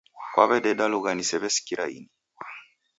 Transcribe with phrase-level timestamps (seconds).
[0.31, 2.11] Kwaw'ededa lugha nisew'esikira ini